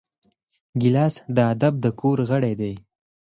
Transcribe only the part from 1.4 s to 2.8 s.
ادب د کور غړی دی.